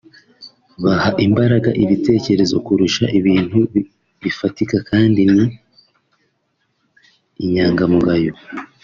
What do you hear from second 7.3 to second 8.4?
inyangamugayo